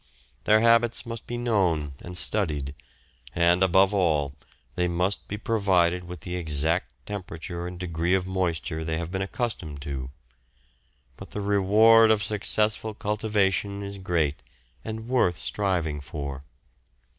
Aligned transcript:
Their 0.45 0.61
habits 0.61 1.05
must 1.05 1.27
be 1.27 1.37
known 1.37 1.93
and 2.01 2.17
studied, 2.17 2.73
and, 3.35 3.61
above 3.61 3.93
all, 3.93 4.33
they 4.73 4.87
must 4.87 5.27
be 5.27 5.37
provided 5.37 6.05
with 6.05 6.21
the 6.21 6.35
exact 6.35 6.93
temperature 7.05 7.67
and 7.67 7.79
degree 7.79 8.15
of 8.15 8.25
moisture 8.25 8.83
they 8.83 8.97
have 8.97 9.11
been 9.11 9.21
accustomed 9.21 9.79
to. 9.83 10.09
But 11.17 11.29
the 11.29 11.41
reward 11.41 12.09
of 12.09 12.23
successful 12.23 12.95
cultivation 12.95 13.83
is 13.83 13.99
great 13.99 14.41
and 14.83 15.07
worth 15.07 15.37
striving 15.37 15.99
for. 16.01 16.45